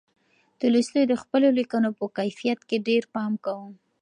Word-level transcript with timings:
تولستوی 0.59 1.03
د 1.07 1.13
خپلو 1.21 1.47
لیکنو 1.59 1.89
په 1.99 2.05
کیفیت 2.17 2.59
کې 2.69 2.77
ډېر 2.87 3.03
پام 3.15 3.31
کاوه. 3.45 3.69